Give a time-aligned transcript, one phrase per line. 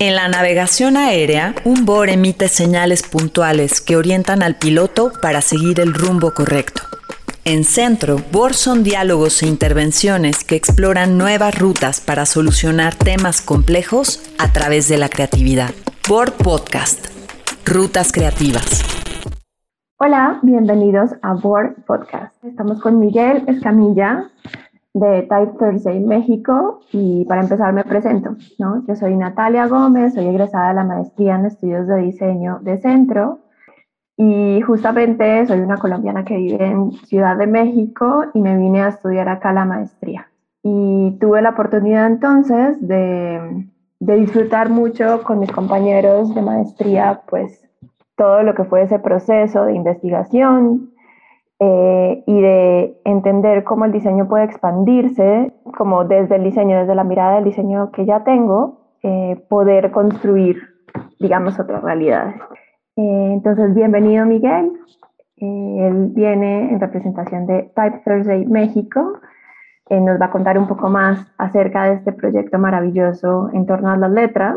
[0.00, 5.78] En la navegación aérea, un BOR emite señales puntuales que orientan al piloto para seguir
[5.78, 6.82] el rumbo correcto.
[7.44, 14.20] En Centro, BOR son diálogos e intervenciones que exploran nuevas rutas para solucionar temas complejos
[14.36, 15.70] a través de la creatividad.
[16.08, 17.06] BOR Podcast.
[17.64, 18.66] Rutas Creativas.
[19.98, 22.34] Hola, bienvenidos a BOR Podcast.
[22.42, 24.28] Estamos con Miguel Escamilla,
[24.94, 28.84] de Type Thursday México y para empezar me presento, ¿no?
[28.86, 33.40] Yo soy Natalia Gómez, soy egresada de la maestría en estudios de diseño de centro
[34.16, 38.88] y justamente soy una colombiana que vive en Ciudad de México y me vine a
[38.88, 40.28] estudiar acá la maestría.
[40.62, 43.66] Y tuve la oportunidad entonces de,
[43.98, 47.68] de disfrutar mucho con mis compañeros de maestría, pues
[48.16, 50.93] todo lo que fue ese proceso de investigación,
[51.66, 57.04] eh, y de entender cómo el diseño puede expandirse, como desde el diseño, desde la
[57.04, 60.58] mirada del diseño que ya tengo, eh, poder construir,
[61.18, 62.34] digamos, otras realidades.
[62.96, 64.72] Eh, entonces, bienvenido Miguel.
[65.38, 69.20] él viene en representación de Type Thursday México.
[69.88, 73.96] nos va a contar un poco más acerca de este proyecto maravilloso en torno a
[73.96, 74.56] las letras.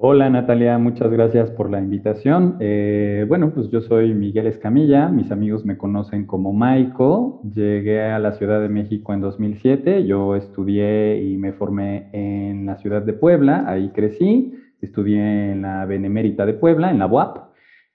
[0.00, 2.56] Hola Natalia, muchas gracias por la invitación.
[2.60, 7.42] Eh, bueno, pues yo soy Miguel Escamilla, mis amigos me conocen como Maiko.
[7.52, 12.76] Llegué a la Ciudad de México en 2007, yo estudié y me formé en la
[12.76, 17.38] ciudad de Puebla, ahí crecí, estudié en la Benemérita de Puebla, en la UAP,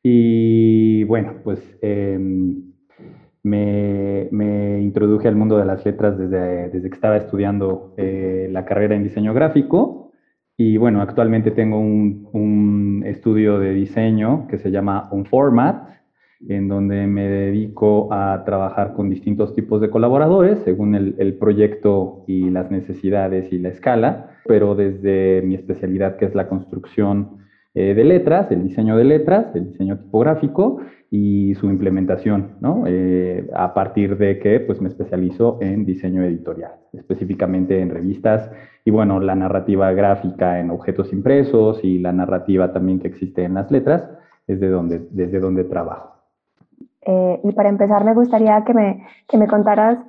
[0.03, 2.73] y bueno, pues em,
[3.43, 8.93] me, introduje al mundo de las letras desde, desde que estaba estudiando eh, la carrera
[8.93, 10.02] en diseño gráfico
[10.57, 15.89] y bueno, actualmente tengo un, estudio de diseño que se llama Unformat,
[16.47, 22.49] en donde me dedico a trabajar con distintos tipos de colaboradores según el, proyecto y
[22.49, 27.39] las necesidades y la escala, pero desde mi especialidad que es la construcción
[27.73, 30.79] eh, de letras, el diseño de letras, el diseño tipográfico
[31.09, 32.83] y su implementación, ¿no?
[32.87, 38.49] Eh, a partir de que pues, me especializo en diseño editorial, específicamente en revistas
[38.85, 43.53] y bueno, la narrativa gráfica en objetos impresos y la narrativa también que existe en
[43.53, 44.09] las letras
[44.47, 46.13] es de donde, desde donde trabajo.
[47.05, 49.99] Eh, y para empezar me gustaría que me, que me contaras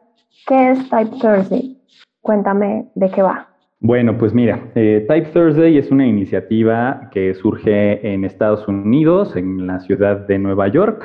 [0.47, 1.79] qué es Type Thursday.
[2.21, 3.49] Cuéntame de qué va.
[3.81, 9.67] Bueno, pues mira, eh, Type Thursday es una iniciativa que surge en Estados Unidos, en
[9.67, 11.05] la ciudad de Nueva York.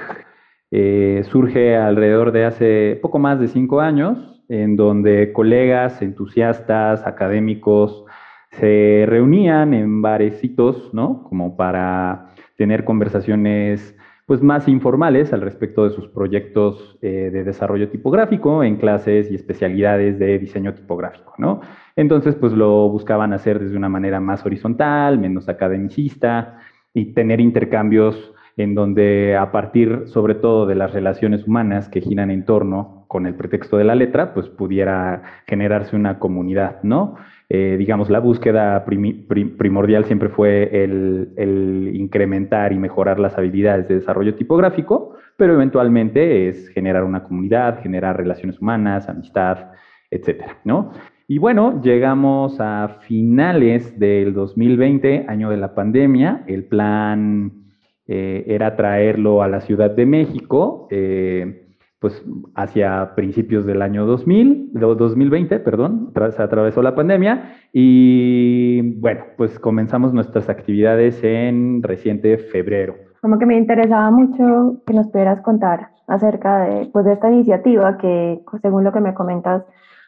[0.72, 8.04] Eh, surge alrededor de hace poco más de cinco años, en donde colegas, entusiastas, académicos
[8.52, 11.24] se reunían en barecitos, ¿no?
[11.24, 13.96] Como para tener conversaciones
[14.26, 19.36] pues más informales al respecto de sus proyectos eh, de desarrollo tipográfico en clases y
[19.36, 21.62] especialidades de diseño tipográfico, ¿no?
[21.96, 26.60] Entonces, pues lo buscaban hacer desde una manera más horizontal, menos academicista
[26.94, 32.30] y tener intercambios en donde a partir sobre todo de las relaciones humanas que giran
[32.30, 37.16] en torno con el pretexto de la letra, pues pudiera generarse una comunidad, ¿no?
[37.50, 44.36] Eh, digamos, la búsqueda primordial siempre fue el, incrementar y mejorar las habilidades de desarrollo
[44.36, 49.72] tipográfico, pero eventualmente es generar una comunidad, generar relaciones humanas, amistad,
[50.12, 50.92] etcétera, ¿no?
[51.28, 56.44] Y bueno, llegamos a finales del 2020, año de la pandemia.
[56.46, 57.60] El plan
[58.06, 60.88] eh, era traerlo a la Ciudad de México.
[60.92, 61.59] Eh,
[62.00, 62.24] pues
[62.56, 70.14] hacia principios del año 2000, 2020, perdón, se atravesó la pandemia y bueno, pues comenzamos
[70.14, 72.96] nuestras actividades en reciente febrero.
[73.22, 77.98] Como que me interesaba mucho que nos pudieras contar acerca de, pues, de esta iniciativa
[77.98, 79.64] que, según lo que me comentas,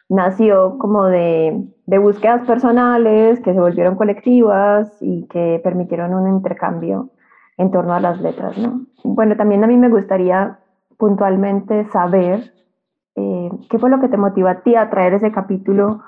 [0.08, 7.10] nació como de, de búsquedas personales que se volvieron colectivas y que permitieron un intercambio
[7.58, 8.86] en torno a las letras, ¿no?
[9.04, 10.58] Bueno, también a mí me gustaría
[11.02, 12.52] puntualmente saber
[13.16, 16.04] eh, qué fue lo que te motivó a ti a traer ese capítulo,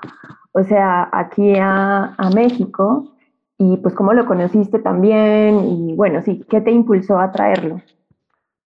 [0.53, 3.11] o sea, aquí a, a México,
[3.57, 7.81] y pues cómo lo conociste también, y bueno, sí, ¿qué te impulsó a traerlo?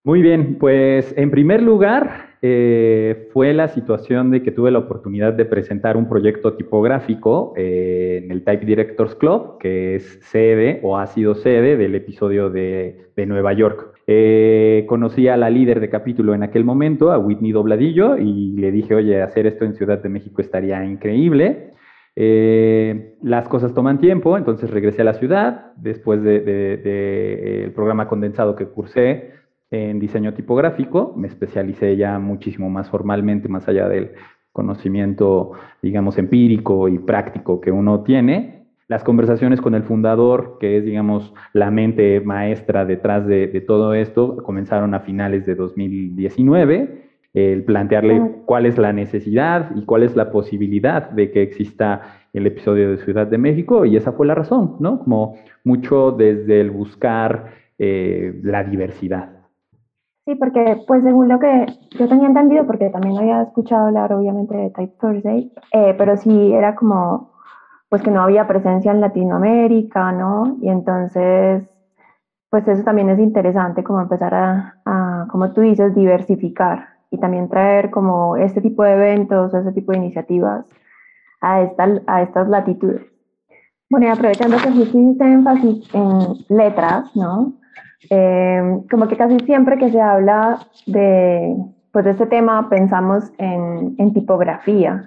[0.04, 5.34] Muy bien, pues en primer lugar eh, fue la situación de que tuve la oportunidad
[5.34, 10.98] de presentar un proyecto tipográfico eh, en el Type Directors Club, que es sede o
[10.98, 14.00] ha sido sede del episodio de, Nueva York.
[14.08, 18.72] Eh, conocí a la líder de capítulo en aquel momento, a Whitney Dobladillo, y le
[18.72, 21.74] dije, oye, hacer esto en Ciudad de México estaría increíble.
[22.16, 28.68] las cosas toman tiempo, entonces regresé a la ciudad después del de, programa condensado que
[28.68, 29.39] cursé
[29.72, 34.12] en diseño tipográfico, me especialicé ya muchísimo más formalmente, más allá del
[34.52, 35.52] conocimiento,
[35.82, 38.66] digamos, empírico y práctico que uno tiene.
[38.88, 44.38] Las conversaciones con el fundador, que es, digamos, la mente maestra detrás de, todo esto,
[44.38, 50.32] comenzaron a finales de 2019 el plantearle cuál es la necesidad y cuál es la
[50.32, 54.78] posibilidad de que exista el episodio de Ciudad de México y esa fue la razón,
[54.80, 54.98] ¿no?
[55.00, 59.39] Como mucho desde el buscar eh, la diversidad.
[60.30, 61.66] Sí, porque pues según lo que
[61.98, 66.54] yo tenía entendido, porque también había escuchado hablar obviamente de Type Thursday, eh, pero sí
[66.54, 67.32] era como
[67.90, 70.58] pues que no había presencia en Latinoamérica, ¿no?
[70.62, 71.64] Y entonces,
[72.52, 77.90] pues eso también es interesante, como empezar a, como tú dices, diversificar y también traer
[77.90, 80.64] como este tipo de eventos, este tipo de iniciativas
[81.42, 83.02] a, esta, a estas latitudes.
[83.90, 87.59] Bueno, y aprovechando que justo hiciste énfasis en letras, ¿no?
[88.10, 91.56] Eh, como que casi siempre que se habla de,
[91.92, 95.04] pues de este tema pensamos en, en tipografía,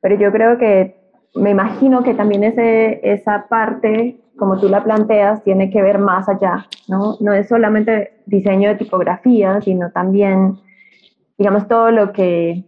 [0.00, 0.96] pero yo creo que
[1.34, 6.28] me imagino que también ese, esa parte, como tú la planteas, tiene que ver más
[6.28, 7.16] allá, ¿no?
[7.20, 10.56] No es solamente diseño de tipografía, sino también,
[11.38, 12.64] digamos, todo lo que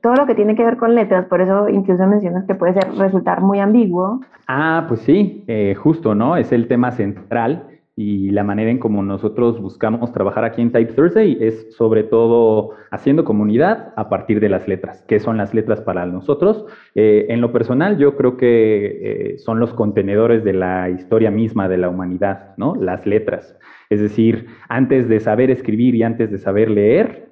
[0.00, 2.94] todo lo que tiene que ver con letras, por eso incluso mencionas que puede ser,
[2.96, 4.20] resultar muy ambiguo.
[4.46, 6.38] Ah, pues sí, eh, justo, ¿no?
[6.38, 10.92] Es el tema central y la manera en como nosotros buscamos trabajar aquí en Type
[10.92, 15.02] Thursday es sobre todo haciendo comunidad a partir de las letras.
[15.08, 16.66] ¿Qué son las letras para nosotros?
[16.94, 21.70] Eh, en lo personal, yo creo que eh, son los contenedores de la historia misma
[21.70, 22.74] de la humanidad, ¿no?
[22.74, 23.58] Las letras.
[23.88, 27.30] Es decir, antes de saber escribir y antes de saber leer,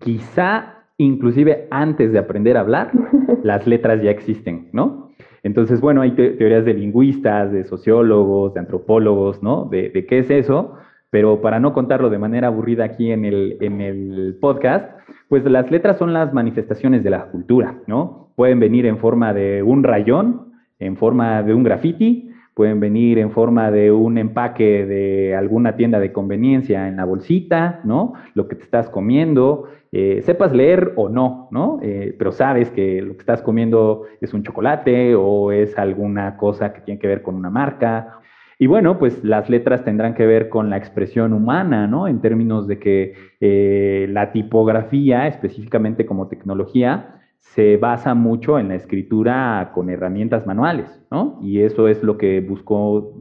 [0.00, 2.92] quizá inclusive antes de aprender a hablar,
[3.42, 5.03] las letras ya existen, ¿no?
[5.44, 9.66] Entonces, bueno, hay teorías de lingüistas, de sociólogos, de antropólogos, ¿no?
[9.66, 10.76] De, qué es eso,
[11.10, 14.98] pero para no contarlo de manera aburrida aquí en el, en el podcast,
[15.28, 18.30] pues las letras son las manifestaciones de la cultura, ¿no?
[18.36, 23.32] Pueden venir en forma de un rayón, en forma de un graffiti, pueden venir en
[23.32, 28.14] forma de un empaque de alguna tienda de conveniencia en la bolsita, ¿no?
[28.34, 31.80] Lo que te estás comiendo, eh, sepas leer o no, ¿no?
[31.82, 36.72] Eh, pero sabes que lo que estás comiendo es un chocolate o es alguna cosa
[36.72, 38.20] que tiene que ver con una marca.
[38.58, 42.06] Y bueno, pues las letras tendrán que ver con la expresión humana, ¿no?
[42.06, 48.74] En términos de que eh, la tipografía, específicamente como tecnología, se basa mucho en la
[48.74, 51.38] escritura con herramientas manuales, ¿no?
[51.42, 53.16] Y eso es lo que buscó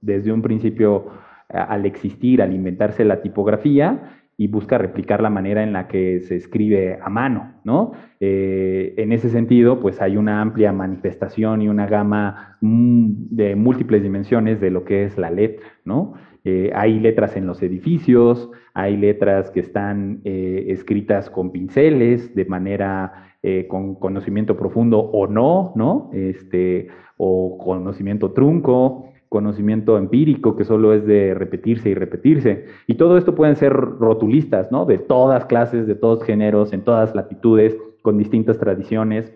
[0.00, 1.06] desde un principio
[1.48, 6.36] al existir, al inventarse la tipografía y busca replicar la manera en la que se
[6.36, 7.92] escribe a mano, ¿no?
[8.20, 14.02] Eh, en ese sentido, pues hay una amplia manifestación y una gama mm, de múltiples
[14.02, 16.14] dimensiones de lo que es la letra, ¿no?
[16.44, 22.44] Eh, hay letras en los edificios, hay letras que están eh, escritas con pinceles de
[22.46, 23.31] manera
[23.68, 26.10] con conocimiento profundo o no, ¿no?
[26.12, 32.66] Este, o conocimiento trunco, conocimiento empírico que solo es de repetirse y repetirse.
[32.86, 34.84] Y todo esto pueden ser rotulistas, ¿no?
[34.84, 39.32] De todas clases, de todos géneros, en todas latitudes, con distintas tradiciones.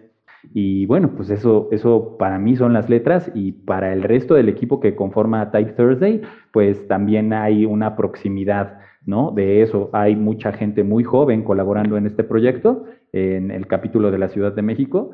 [0.52, 4.50] Y bueno, pues eso, eso para mí son las letras y para el resto del
[4.50, 6.20] equipo que conforma Type Thursday,
[6.52, 9.30] pues también hay una proximidad, ¿no?
[9.30, 9.88] De eso.
[9.92, 14.52] Hay mucha gente muy joven colaborando en este proyecto, en el capítulo de la Ciudad
[14.52, 15.12] de México,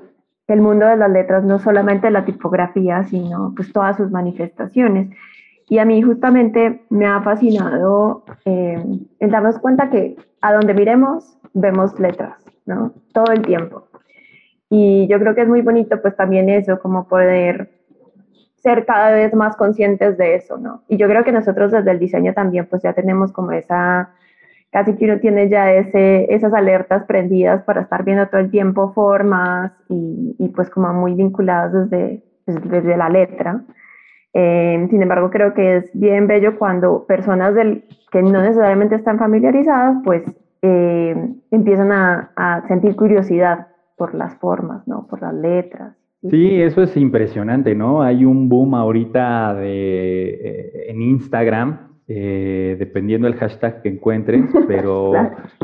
[0.48, 5.10] el mundo de las letras, no solamente la tipografía, sino pues todas sus manifestaciones.
[5.68, 8.82] Y a mí justamente me ha fascinado eh,
[9.18, 12.92] el darnos cuenta que a donde miremos vemos letras, ¿no?
[13.12, 13.88] Todo el tiempo.
[14.68, 17.70] Y yo creo que es muy bonito pues también eso, como poder
[18.62, 20.82] ser cada vez más conscientes de eso, ¿no?
[20.88, 24.10] Y yo creo que nosotros desde el diseño también pues ya tenemos como esa
[24.70, 28.92] casi que uno tiene ya ese, esas alertas prendidas para estar viendo todo el tiempo
[28.94, 33.62] formas y, y pues como muy vinculadas desde, pues, desde la letra.
[34.32, 39.18] Eh, sin embargo, creo que es bien bello cuando personas del, que no necesariamente están
[39.18, 40.22] familiarizadas, pues
[40.62, 45.06] eh, empiezan a, a, sentir curiosidad por las formas, ¿no?
[45.06, 45.94] Por las letras.
[46.30, 48.02] Sí, eso es impresionante, ¿no?
[48.02, 55.12] Hay un boom ahorita de, eh, en Instagram eh, dependiendo del hashtag que encuentres, pero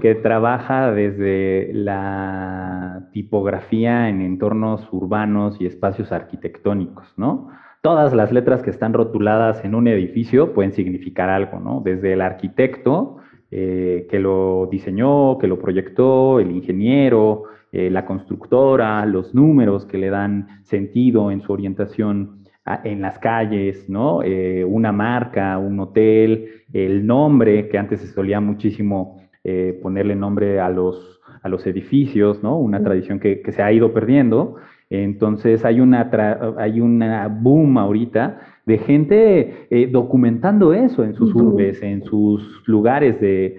[0.00, 7.48] que trabaja desde la tipografía en entornos urbanos y espacios arquitectónicos, ¿no?
[7.82, 11.82] Todas las letras que están rotuladas en un edificio pueden significar algo, ¿no?
[11.84, 13.18] Desde el arquitecto
[13.50, 19.98] eh, que lo diseñó, que lo proyectó, el ingeniero, eh, la constructora, los números que
[19.98, 22.38] le dan sentido en su orientación
[22.84, 24.22] en las calles, ¿no?
[24.22, 30.60] Eh, una marca, un hotel, el nombre, que antes se solía muchísimo eh, ponerle nombre
[30.60, 32.58] a los, a los edificios, ¿no?
[32.58, 34.56] Una tradición que, se ha ido perdiendo.
[34.90, 36.10] Entonces hay una,
[36.58, 43.18] hay una boom ahorita de gente eh, documentando eso en sus urbes, en sus lugares
[43.18, 43.56] de,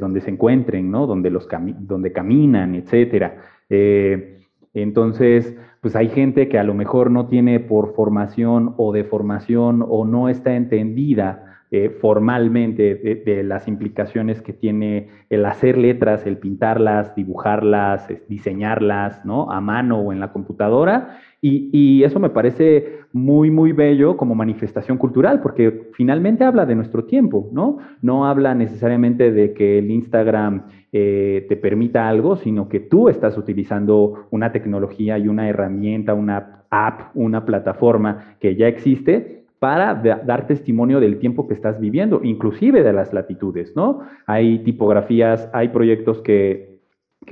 [0.00, 1.06] donde se encuentren, ¿no?
[1.06, 1.46] Donde, los
[1.78, 3.36] donde caminan, etcétera.
[3.70, 4.40] Eh,
[4.74, 9.86] entonces, pues hay gente que a lo mejor no tiene por formación o de formación
[9.88, 16.38] o no está entendida eh, formalmente de, las implicaciones que tiene el hacer letras, el
[16.38, 19.52] pintarlas, dibujarlas, diseñarlas, ¿no?
[19.52, 21.18] A mano o en la computadora.
[21.42, 27.04] Y, eso me parece muy, muy bello como manifestación cultural, porque finalmente habla de nuestro
[27.04, 27.78] tiempo, ¿no?
[28.00, 33.36] No habla necesariamente de que el Instagram eh, te permita algo, sino que tú estás
[33.36, 40.46] utilizando una tecnología y una herramienta, una app, una plataforma que ya existe para dar
[40.46, 44.00] testimonio del tiempo que estás viviendo, inclusive de las latitudes, ¿no?
[44.26, 46.68] Hay tipografías, hay proyectos que,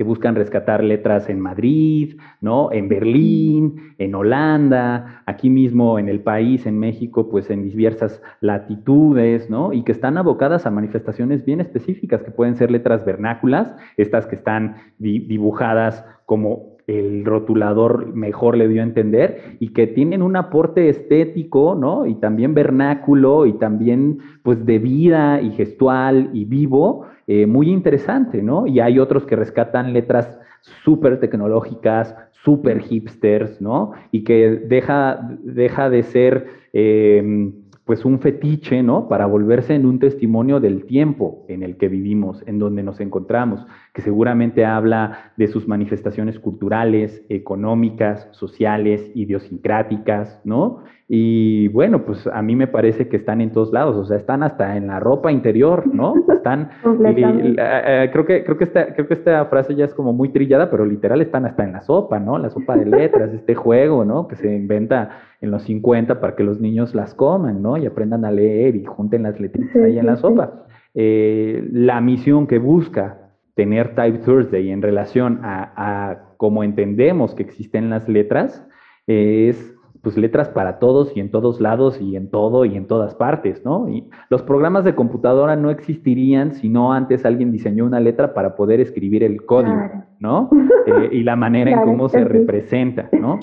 [0.05, 2.71] buscan rescatar letras en Madrid, ¿no?
[2.71, 9.49] En Berlín, en Holanda, aquí mismo en el país, en México, pues en diversas latitudes,
[9.49, 9.73] ¿no?
[9.73, 14.35] Y que están abocadas a manifestaciones bien específicas, que pueden ser letras vernáculas, estas que
[14.35, 20.87] están dibujadas como el rotulador mejor le dio a entender y que tienen un aporte
[20.87, 22.05] estético, ¿no?
[22.05, 28.41] Y también vernáculo y también pues de vida y gestual y vivo eh, muy interesante,
[28.41, 28.65] ¿no?
[28.67, 30.39] Y hay otros que rescatan letras
[30.83, 33.91] súper tecnológicas, súper hipsters, ¿no?
[34.11, 36.47] Y que deja, deja de ser...
[36.71, 37.51] Eh,
[37.87, 39.07] pues un fetiche, ¿no?
[39.07, 43.65] Para volverse en un testimonio del tiempo en el que vivimos, en donde nos encontramos,
[43.97, 50.83] que seguramente habla de sus manifestaciones culturales, económicas, sociales, idiosincráticas, ¿no?
[51.07, 54.43] Y bueno, pues a mí me parece que están en todos lados, o sea, están
[54.43, 56.13] hasta en la ropa interior, ¿no?
[56.31, 56.69] Están,
[57.07, 60.69] eh, creo que creo que esta creo que esta frase ya es como muy trillada,
[60.69, 62.37] pero literal están hasta en la sopa, ¿no?
[62.37, 64.27] La sopa de letras, este juego, ¿no?
[64.27, 65.09] Que se inventa
[65.41, 67.77] en los 50 para que los niños las coman, ¿no?
[67.77, 70.67] Y aprendan a leer y junten las letritas ahí en la sopa.
[70.93, 73.26] Eh, la misión que busca
[73.57, 78.65] tener Type Thursday en relación a, a cómo entendemos que existen las letras
[79.07, 83.15] es pues letras para todos y en todos lados y en todo y en todas
[83.15, 83.89] partes, ¿no?
[83.89, 88.55] Y los programas de computadora no existirían si no antes alguien diseñó una letra para
[88.55, 90.49] poder escribir el código, ¿no?
[90.87, 93.41] Eh, y la manera en cómo se representa, ¿no?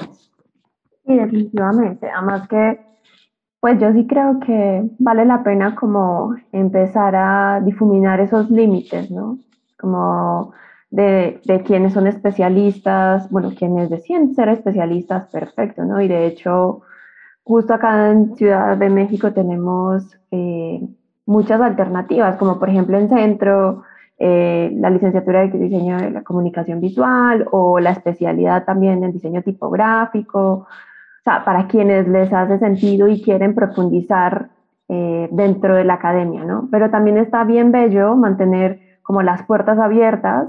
[1.05, 2.09] Sí, definitivamente.
[2.09, 2.81] Además que,
[3.61, 9.41] pues yo sí creo que vale la pena como empezar a difuminar esos límites, ¿no?
[9.85, 10.55] Como
[10.91, 16.01] de, de, quienes son especialistas, bueno, quienes deciden ser especialistas, perfecto, ¿no?
[16.01, 16.81] Y de hecho,
[17.43, 20.81] justo acá en Ciudad de México tenemos eh,
[21.27, 23.83] muchas alternativas, como por ejemplo en Centro,
[24.19, 29.43] eh, la licenciatura de diseño de la comunicación visual o la especialidad también en diseño
[29.43, 30.67] tipográfico, o
[31.25, 34.49] sea, para quienes les hace sentido y quieren profundizar
[34.89, 36.69] eh, dentro de la academia, ¿no?
[36.71, 40.49] Pero también está bien bello mantener como las puertas abiertas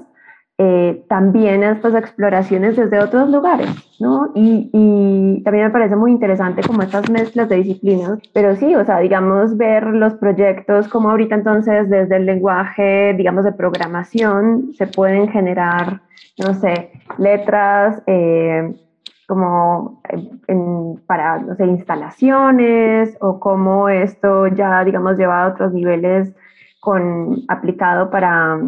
[0.58, 3.70] eh, también estas exploraciones desde otros lugares,
[4.00, 4.32] ¿no?
[4.36, 8.86] Y, y, también me parece muy interesante como estas mezclas de disciplinas, pero sí, o
[8.86, 14.88] sea, digamos, ver los proyectos como ahorita entonces desde el lenguaje, digamos, de programación, se
[14.88, 16.00] pueden generar,
[16.38, 18.02] no sé, letras.
[18.08, 18.74] Eh,
[19.28, 20.04] como
[20.48, 26.32] en, para, no sé, instalaciones o cómo esto ya, digamos, lleva a otros niveles
[27.48, 28.60] aplicado para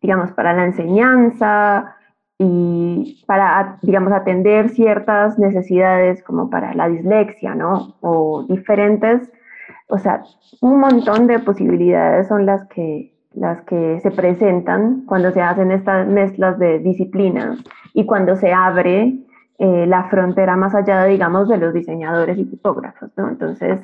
[0.00, 1.96] digamos, para la enseñanza
[2.38, 7.96] y para, digamos, atender ciertas necesidades como para la dislexia, ¿no?
[8.00, 9.30] O diferentes,
[9.88, 10.22] o sea,
[10.62, 16.08] un montón de posibilidades son las que, las que se presentan cuando se hacen estas
[16.08, 17.58] mezclas de disciplinas
[17.92, 19.18] y cuando se abre
[19.58, 23.10] eh, la frontera más allá, digamos, de los diseñadores y tipógrafos.
[23.18, 23.80] Entonces,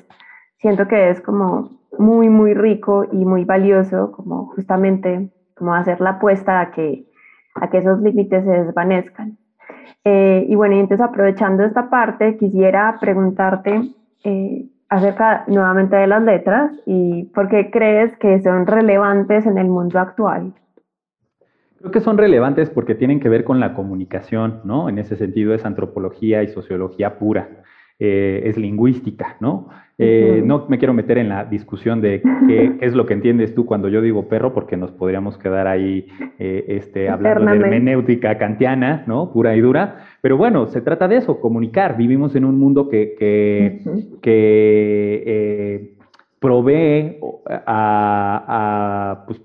[0.58, 6.10] siento que es como muy, muy rico y muy valioso, como justamente como hacer la
[6.10, 7.06] apuesta a que,
[7.54, 9.38] a que esos límites se desvanezcan.
[10.04, 13.80] Eh, y bueno, y entonces aprovechando esta parte, quisiera preguntarte
[14.24, 19.68] eh, acerca nuevamente de las letras y por qué crees que son relevantes en el
[19.68, 20.54] mundo actual.
[21.78, 24.88] Creo que son relevantes porque tienen que ver con la comunicación, ¿no?
[24.88, 27.48] En ese sentido es antropología y sociología pura.
[27.98, 29.68] Eh, es lingüística, ¿no?
[29.98, 33.64] Eh, no me quiero meter en la discusión de qué, es lo que entiendes tú
[33.64, 36.06] cuando yo digo perro, porque nos podríamos quedar ahí
[36.38, 39.32] eh, este, hablando de hermenéutica kantiana, ¿no?
[39.32, 40.04] Pura y dura.
[40.20, 41.96] Pero bueno, se trata de eso, comunicar.
[41.96, 43.14] Vivimos en un mundo que,
[44.20, 45.96] que,
[46.40, 47.16] provee
[47.48, 49.40] a, a pues,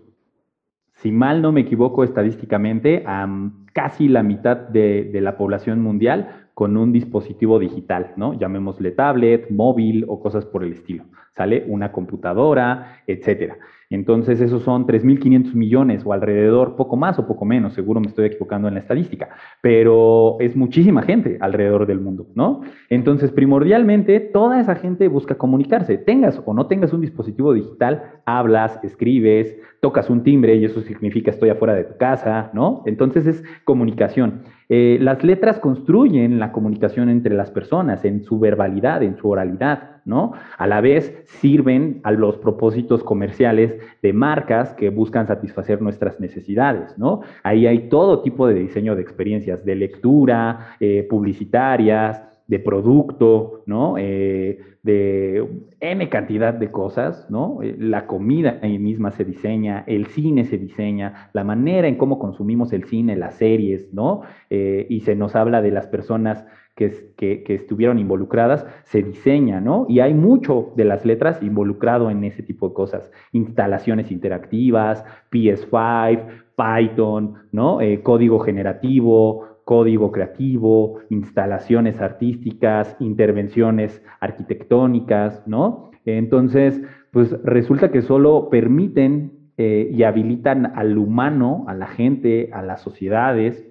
[0.96, 3.25] si mal no me equivoco estadísticamente, a
[3.72, 8.36] casi la mitad de, de la población mundial con un dispositivo digital, ¿no?
[8.36, 11.06] Llamémosle tablet, móvil o cosas por el estilo.
[11.36, 11.63] ¿Sale?
[11.68, 13.58] Una computadora, etcétera.
[13.89, 18.27] Entonces, esos son 3.500 millones o alrededor, poco más o poco menos, seguro me estoy
[18.27, 19.30] equivocando en la estadística,
[19.62, 22.62] pero es muchísima gente alrededor del mundo, ¿no?
[22.89, 25.98] Entonces, primordialmente, toda esa gente busca comunicarse.
[25.98, 31.32] Tengas o no tengas un dispositivo digital, hablas, escribes, tocas un timbre y eso significa
[31.32, 32.84] estoy afuera de tu casa, ¿no?
[32.86, 34.44] Entonces, es comunicación.
[34.74, 39.98] Eh, las letras construyen la comunicación entre las personas en su verbalidad, en su oralidad,
[40.06, 40.32] ¿no?
[40.58, 46.98] A la vez sirven a los propósitos comerciales de marcas que buscan satisfacer nuestras necesidades,
[46.98, 47.20] ¿no?
[47.44, 53.96] Ahí hay todo tipo de diseño de experiencias, de lectura, eh, publicitarias, de producto, ¿no?
[53.98, 55.48] Eh, de
[55.79, 57.63] N cantidad de cosas, ¿no?
[57.63, 62.20] Eh, la comida ahí misma se diseña, el cine se diseña, la manera en cómo
[62.20, 64.24] consumimos el cine, las series, ¿no?
[64.50, 69.86] Eh, y se nos habla de las personas que, que, estuvieron involucradas, se diseña, ¿no?
[69.88, 73.13] Y hay mucho de las letras involucrado en ese tipo de cosas.
[73.31, 76.25] Instalaciones interactivas, PS5,
[76.58, 77.79] Python, ¿no?
[78.03, 85.91] código generativo, código creativo, instalaciones artísticas, intervenciones arquitectónicas, ¿no?
[86.06, 92.62] Entonces, pues resulta que solo permiten eh, y habilitan al humano, a la gente, a
[92.62, 93.68] las sociedades,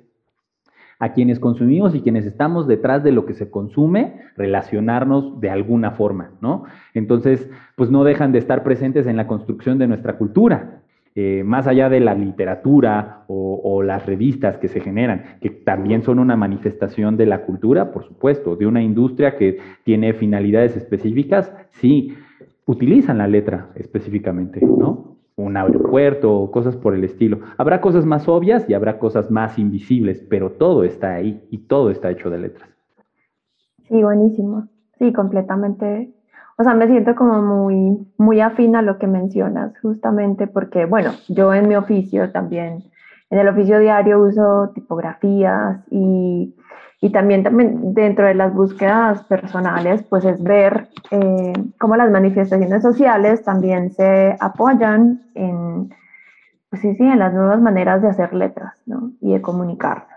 [1.01, 5.93] a quienes consumimos y quienes estamos detrás de lo que se consume, relacionarnos de alguna
[5.93, 6.65] forma, ¿no?
[6.93, 10.80] Entonces, pues no dejan de estar presentes en la construcción de nuestra cultura,
[11.17, 16.19] eh, más allá de la literatura o, las revistas que se generan, que también son
[16.19, 22.15] una manifestación de la cultura, por supuesto, de una industria que tiene finalidades específicas, sí,
[22.67, 25.17] utilizan la letra específicamente, ¿no?
[25.37, 27.41] Un aeropuerto, cosas por el estilo.
[27.57, 31.91] Habrá cosas más obvias y habrá cosas más invisibles, pero todo está ahí y todo
[31.91, 32.69] está hecho de letras.
[33.89, 34.69] Sí, buenísimo.
[34.99, 36.13] Sí, completamente
[36.61, 41.13] o sea, me siento como muy, muy afín a lo que mencionas, justamente porque, bueno,
[41.27, 42.85] yo en mi oficio también,
[43.31, 46.55] en el oficio diario uso tipografías y,
[47.01, 52.83] y también, también dentro de las búsquedas personales, pues es ver eh, cómo las manifestaciones
[52.83, 55.89] sociales también se apoyan en,
[56.69, 59.13] pues sí, sí, en las nuevas maneras de hacer letras ¿no?
[59.23, 60.09] y de comunicar.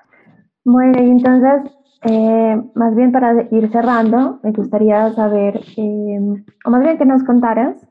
[0.65, 1.71] Bueno, y entonces
[2.03, 6.19] eh, más bien para ir cerrando, me gustaría saber, eh,
[6.65, 7.87] o más bien que nos contaras,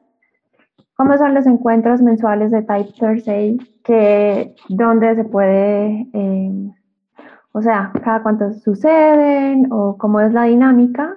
[0.95, 6.71] cómo son los encuentros mensuales de Type Thursday, que, dónde se puede, eh,
[7.53, 11.17] o sea, cada cuánto suceden o cómo es la dinámica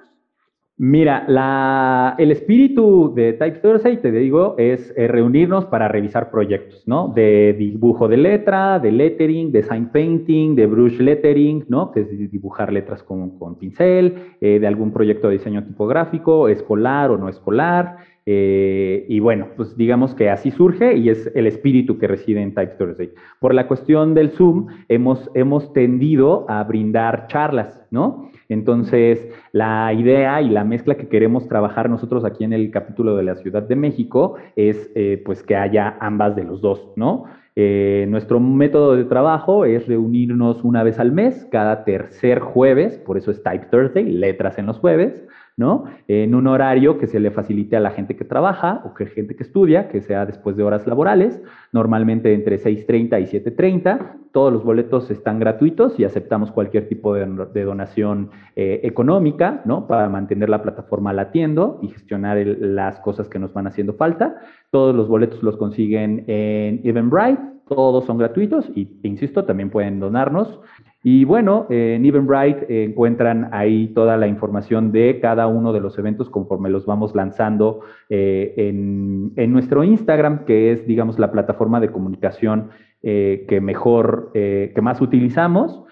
[0.78, 7.08] Mira, el espíritu de Type Thursday, te digo, es eh, reunirnos para revisar proyectos, ¿no?
[7.08, 11.92] De dibujo de letra, de lettering, de sign painting, de brush lettering, ¿no?
[11.92, 17.16] Que es dibujar letras con, pincel, eh, de algún proyecto de diseño tipográfico, escolar o
[17.16, 17.96] no escolar.
[18.28, 22.54] Eh, y bueno, pues digamos que así surge y es el espíritu que reside en
[22.54, 23.12] Type Thursday.
[23.38, 28.28] Por la cuestión del Zoom, hemos, hemos tendido a brindar charlas, ¿no?
[28.48, 33.22] Entonces, la idea y la mezcla que queremos trabajar nosotros aquí en el capítulo de
[33.22, 37.26] la Ciudad de México es eh, pues que haya ambas de los dos, ¿no?
[37.58, 43.16] Eh, nuestro método de trabajo es reunirnos una vez al mes, cada tercer jueves, por
[43.16, 45.26] eso es Type Thursday, letras en los jueves,
[45.56, 45.84] ¿no?
[46.06, 49.34] En un horario que se le facilite a la gente que trabaja o que gente
[49.34, 51.42] que estudia, que sea después de horas laborales,
[51.72, 54.12] normalmente entre 6.30 y 7.30.
[54.32, 59.86] Todos los boletos están gratuitos y aceptamos cualquier tipo de, donación eh, económica, ¿no?
[59.86, 64.36] Para mantener la plataforma latiendo y gestionar las cosas que nos van haciendo falta.
[64.70, 70.60] Todos los boletos los consiguen en Eventbrite, todos son gratuitos y, insisto, también pueden donarnos.
[71.08, 76.28] Y bueno, en Eventbrite encuentran ahí toda la información de cada uno de los eventos
[76.28, 82.70] conforme los vamos lanzando eh, en, nuestro Instagram, que es, digamos, la plataforma de comunicación
[83.04, 85.84] eh, que mejor, eh, que más utilizamos.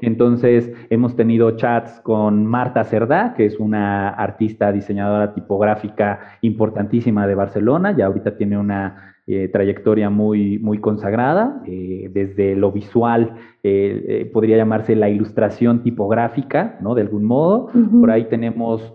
[0.00, 7.34] Entonces, hemos tenido chats con Marta Cerdá, que es una artista diseñadora tipográfica importantísima de
[7.34, 13.34] Barcelona, ya ahorita tiene una eh, trayectoria muy, muy consagrada, eh, desde lo visual,
[13.64, 16.94] eh, podría llamarse la ilustración tipográfica, ¿no?
[16.94, 17.68] De algún modo.
[18.00, 18.94] Por ahí tenemos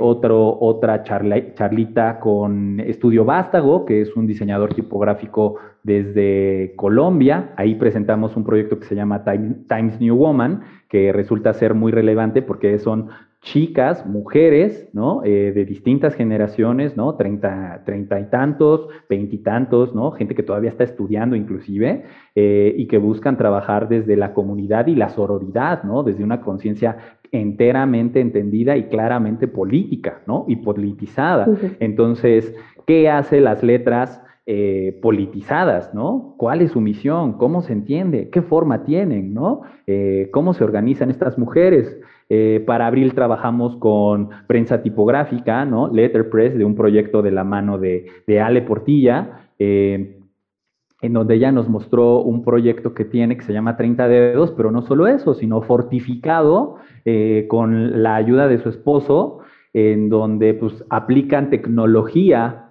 [0.00, 7.54] otro, otra charlita con Estudio Vástago, que es un diseñador tipográfico desde Colombia.
[7.56, 12.42] Ahí presentamos un proyecto que se llama Times New Woman, que resulta ser muy relevante
[12.42, 13.08] porque son
[13.42, 15.22] chicas, mujeres, ¿no?
[15.24, 17.14] Eh, de distintas generaciones, ¿no?
[17.14, 20.10] Treinta, treinta y tantos, veintitantos, ¿no?
[20.12, 24.94] Gente que todavía está estudiando inclusive eh, y que buscan trabajar desde la comunidad y
[24.94, 26.02] la sororidad, ¿no?
[26.02, 26.98] Desde una conciencia
[27.32, 30.44] enteramente entendida y claramente política, ¿no?
[30.46, 31.46] Y politizada.
[31.80, 32.54] Entonces,
[32.86, 34.22] ¿qué hace las letras?
[34.46, 36.34] Eh, politizadas, ¿no?
[36.36, 37.34] ¿Cuál es su misión?
[37.34, 38.30] ¿Cómo se entiende?
[38.30, 39.60] ¿Qué forma tienen, ¿no?
[40.32, 42.00] ¿Cómo se organizan estas mujeres?
[42.32, 45.92] Eh, para abril trabajamos con prensa tipográfica, ¿no?
[45.92, 48.06] Letterpress, de un proyecto de la mano de,
[48.40, 50.20] Ale Portilla, eh,
[51.02, 54.70] en donde ella nos mostró un proyecto que tiene que se llama 30 dedos, pero
[54.70, 59.40] no solo eso, sino fortificado eh, con la ayuda de su esposo,
[59.72, 62.66] en donde pues, aplican tecnología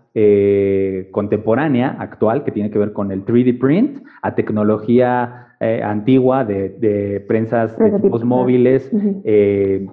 [1.12, 6.70] contemporánea, actual, que tiene que ver con el 3D print, a tecnología eh, antigua de,
[6.70, 8.90] de prensas de tipos móviles
[9.26, 9.86] eh,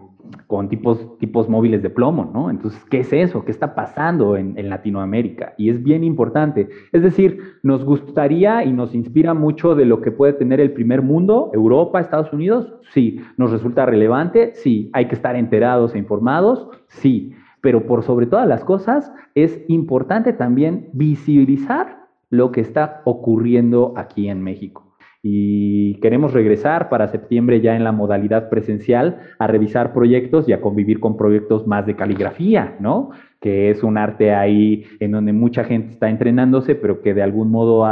[0.46, 2.50] con tipos, tipos móviles de plomo, ¿no?
[2.50, 3.44] Entonces, ¿qué es eso?
[3.44, 5.54] ¿Qué está pasando en, en, Latinoamérica?
[5.58, 6.68] Y es bien importante.
[6.92, 11.02] Es decir, nos gustaría y nos inspira mucho de lo que puede tener el primer
[11.02, 13.20] mundo, Europa, Estados Unidos, sí.
[13.36, 14.52] ¿Nos resulta relevante?
[14.54, 14.90] Sí.
[14.92, 16.68] ¿Hay que estar enterados e informados?
[16.88, 17.32] Sí.
[17.60, 24.28] Pero por sobre todas las cosas, es importante también visibilizar lo que está ocurriendo aquí
[24.28, 24.85] en México
[25.28, 30.60] y queremos regresar para septiembre ya en la modalidad presencial a revisar proyectos y a
[30.60, 33.10] convivir con proyectos más de caligrafía, ¿no?
[33.40, 37.50] Que es un arte ahí en donde mucha gente está entrenándose, pero que de algún
[37.50, 37.84] modo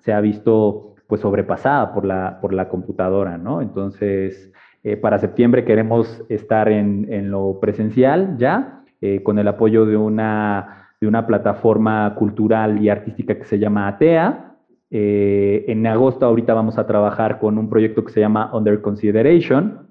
[0.00, 3.62] se ha visto pues sobrepasada por la, por la computadora, ¿no?
[3.62, 4.52] Entonces,
[4.84, 10.90] eh, para septiembre queremos estar en, lo presencial ya, eh, con el apoyo de una,
[11.00, 14.47] de una plataforma cultural y artística que se llama ATEA,
[14.90, 19.86] eh, en agosto ahorita vamos a trabajar con un proyecto que se llama Under Consideration,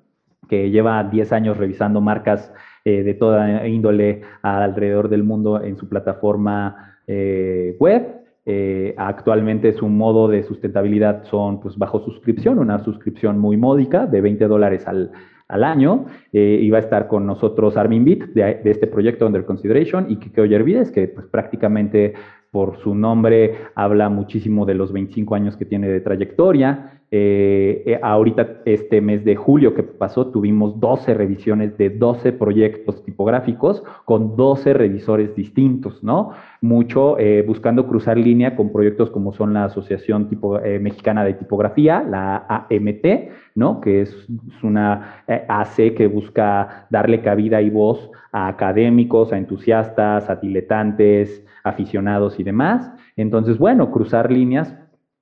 [0.49, 2.51] que lleva 10 años revisando marcas
[2.83, 8.15] eh, de toda índole alrededor del mundo en su plataforma eh, web.
[8.97, 14.47] actualmente su modo de sustentabilidad son pues, bajo suscripción, una suscripción muy módica de 20
[14.47, 15.11] dólares al,
[15.49, 16.05] año.
[16.31, 20.41] y va a estar con nosotros Armin Beat de, este proyecto Under Consideration y Kike
[20.41, 22.13] Oyervides, que pues, prácticamente
[22.57, 27.03] por su nombre habla muchísimo de los 25 años que tiene de trayectoria.
[27.09, 33.01] Eh, eh, ahorita, este mes de julio que pasó, tuvimos 12 revisiones de 12 proyectos
[33.05, 36.31] tipográficos con 12 revisores distintos, ¿no?
[36.59, 40.27] Mucho eh, buscando cruzar línea con proyectos como son la Asociación
[40.81, 43.05] Mexicana de Tipografía, la AMT,
[43.55, 43.79] ¿no?
[43.79, 44.27] Que es
[44.61, 52.37] una AC que busca darle cabida y voz a académicos, a entusiastas, a diletantes, aficionados
[52.37, 52.91] y demás.
[53.15, 54.75] Entonces, bueno, cruzar líneas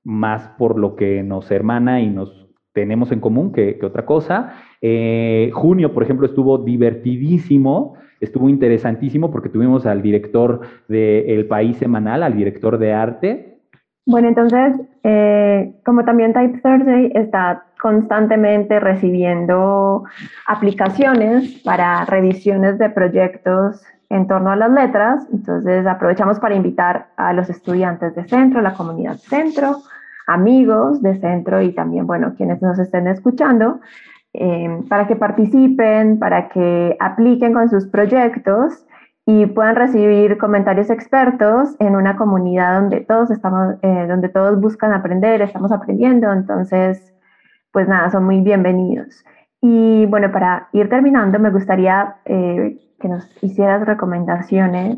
[0.05, 4.53] más por lo que nos hermana y nos tenemos en común que, otra cosa.
[4.81, 11.77] Eh, junio, por ejemplo, estuvo divertidísimo, estuvo interesantísimo porque tuvimos al director de El País
[11.77, 13.59] Semanal, al director de arte.
[14.05, 20.03] Bueno, entonces, eh, como también Type Thursday está constantemente recibiendo
[20.47, 25.27] aplicaciones para revisiones de proyectos en torno a las letras.
[25.31, 29.77] Entonces aprovechamos para invitar a los estudiantes de centro, la comunidad centro,
[30.27, 33.79] amigos de centro y también, bueno, quienes nos estén escuchando,
[34.33, 38.85] eh, para que participen, para que apliquen con sus proyectos
[39.25, 44.93] y puedan recibir comentarios expertos en una comunidad donde todos estamos, eh, donde todos buscan
[44.93, 46.31] aprender, estamos aprendiendo.
[46.31, 47.13] Entonces,
[47.71, 49.23] pues nada, son muy bienvenidos.
[49.61, 54.97] Y bueno, para ir terminando, me gustaría eh, que nos hicieras recomendaciones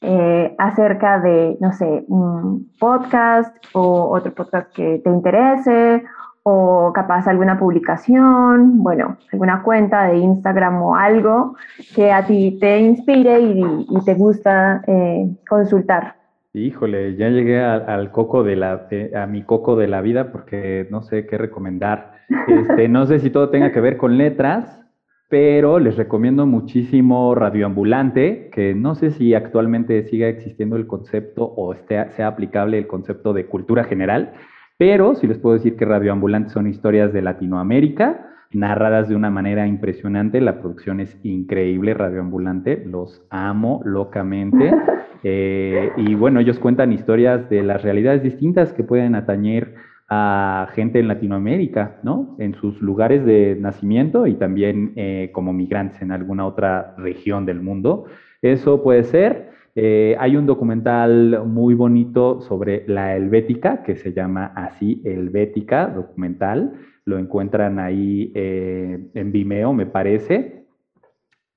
[0.00, 6.04] eh, acerca de, no sé, un podcast o otro podcast que te interese
[6.42, 11.56] o capaz alguna publicación, bueno, alguna cuenta de Instagram o algo
[11.94, 13.64] que a ti te inspire y,
[14.04, 16.16] te gusta eh, consultar.
[16.52, 21.02] Híjole, ya llegué al, coco de la, a mi coco de la vida porque no
[21.02, 22.12] sé qué recomendar.
[22.46, 24.83] Este, no sé si todo tenga que ver con letras,
[25.28, 31.74] pero les recomiendo muchísimo Radioambulante, que no sé si actualmente siga existiendo el concepto o
[31.86, 34.34] sea aplicable el concepto de cultura general,
[34.76, 39.66] pero sí les puedo decir que Radioambulante son historias de Latinoamérica, narradas de una manera
[39.66, 40.40] impresionante.
[40.40, 44.72] La producción es increíble, Radioambulante, los amo locamente.
[45.26, 49.74] Eh, y bueno, ellos cuentan historias de las realidades distintas que pueden atañer
[50.08, 52.36] a gente en Latinoamérica, ¿no?
[52.38, 57.60] En sus lugares de nacimiento y también eh, como migrantes en alguna otra región del
[57.60, 58.04] mundo.
[58.42, 59.50] Eso puede ser.
[59.76, 66.74] Eh, hay un documental muy bonito sobre la helvética, que se llama así, Helvética, documental.
[67.04, 70.63] Lo encuentran ahí eh, en Vimeo, me parece.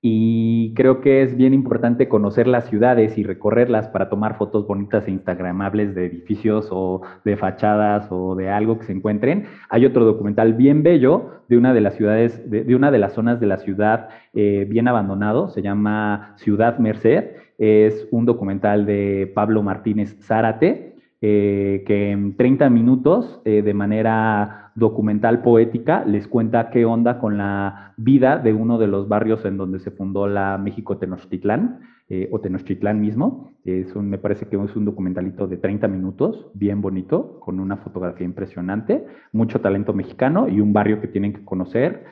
[0.10, 5.06] Y creo que es bien importante conocer las ciudades y recorrerlas para tomar fotos bonitas
[5.06, 9.48] e instagramables de edificios o de fachadas o de algo que se encuentren.
[9.70, 13.42] Hay otro documental bien bello de una de las ciudades, de, una de las zonas
[13.42, 17.32] de la ciudad eh, bien abandonado, se llama Ciudad Merced.
[17.58, 20.87] Es un documental de Pablo Martínez Zárate,
[21.20, 27.40] eh, que en 30 minutos, eh, de manera documental poética, les cuenta qué onda con
[27.40, 32.30] la vida de uno de los barrios en donde se fundó la México Tenochtitlán, eh,
[32.32, 33.52] o Tenochtitlán mismo.
[33.66, 37.78] Es un, me parece que es un documentalito de 30 minutos, bien bonito, con una
[37.78, 42.06] fotografía impresionante, mucho talento mexicano y un barrio que tienen que conocer.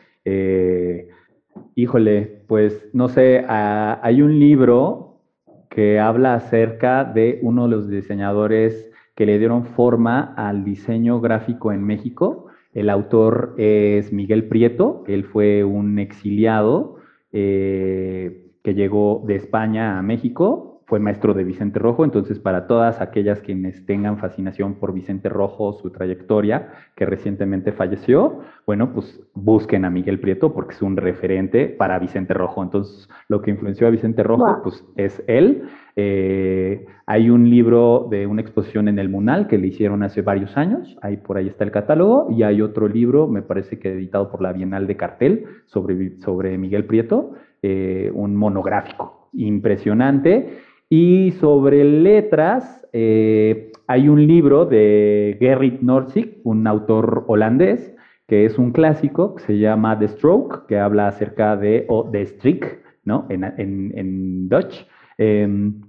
[1.76, 5.22] Híjole, pues no sé, hay un libro
[5.70, 11.72] que habla acerca de uno de los diseñadores que le dieron forma al diseño gráfico
[11.72, 16.98] en México, el autor es Miguel Prieto, él fue un exiliado
[17.32, 23.02] eh, que llegó de España a México fue maestro de Vicente Rojo, entonces para todas
[23.02, 29.86] aquellas quienes tengan fascinación por Vicente Rojo, su trayectoria, que recientemente falleció, bueno, pues busquen
[29.86, 32.62] a Miguel Prieto porque es un referente para Vicente Rojo.
[32.62, 35.64] Entonces, lo que influenció a Vicente Rojo, pues es él.
[35.96, 40.56] Eh, hay un libro de una exposición en el Munal que le hicieron hace varios
[40.58, 44.30] años, ahí por ahí está el catálogo, y hay otro libro, me parece que editado
[44.30, 50.60] por la Bienal de Cartel, sobre, sobre Miguel Prieto, eh, un monográfico impresionante.
[50.90, 57.96] Y sobre letras, eh, hay un libro de Gerrit Norsik, un autor holandés,
[58.28, 62.26] que es un clásico, que se llama The Stroke, que habla acerca de, o The
[62.26, 63.28] Streak, ¿no?
[63.30, 65.82] En, en, Dutch, em,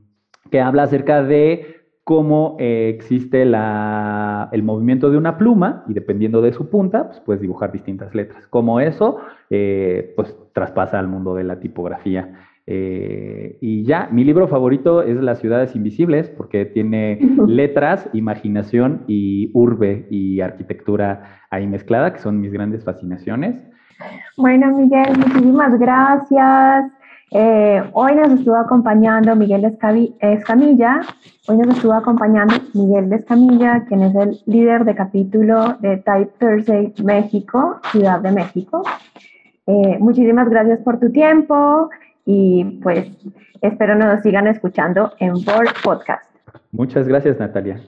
[0.50, 6.40] que habla acerca de cómo eh, existe la, el movimiento de una pluma y dependiendo
[6.40, 8.46] de su punta, pues puedes dibujar distintas letras.
[8.46, 9.18] Como eso,
[9.50, 12.32] eh, pues traspasa al mundo de la tipografía.
[12.68, 19.50] Eh, y ya, mi libro favorito es Las ciudades invisibles porque tiene letras, imaginación y
[19.54, 23.56] urbe y arquitectura ahí mezclada, que son mis grandes fascinaciones.
[24.36, 26.92] Bueno, Miguel, muchísimas gracias.
[27.32, 31.00] Eh, hoy nos estuvo acompañando Miguel Escamilla,
[31.48, 36.94] hoy nos estuvo acompañando Miguel Escamilla, quien es el líder de capítulo de Type Thursday
[37.02, 38.82] México, Ciudad de México.
[39.66, 41.90] Eh, muchísimas gracias por tu tiempo
[42.26, 43.06] y pues
[43.62, 46.24] espero nos sigan escuchando en Board Podcast.
[46.72, 47.80] Muchas gracias, Natalia.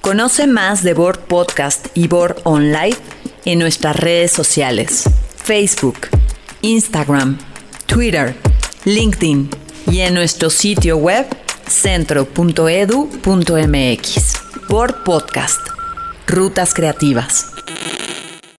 [0.00, 2.96] Conoce más de Board Podcast y Board Online
[3.44, 5.04] en nuestras redes sociales,
[5.36, 6.08] Facebook,
[6.62, 7.36] Instagram,
[7.86, 8.34] Twitter,
[8.84, 9.50] LinkedIn
[9.90, 11.26] y en nuestro sitio web
[11.66, 12.28] centro.edu.mx.
[14.68, 15.60] Board Podcast.
[16.26, 17.52] Rutas Creativas.